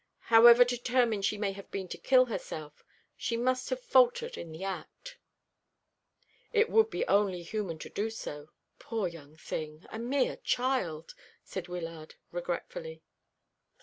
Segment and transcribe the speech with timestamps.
[0.33, 2.83] However determined she may have been to kill herself,
[3.15, 5.19] she must have faltered in the act."
[6.51, 8.49] "It would be only human to do so.
[8.79, 13.03] Poor young thing a mere child!" said Wyllard regretfully.